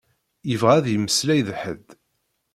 [0.49, 1.85] Yebɣa ad yemmeslay d ḥed.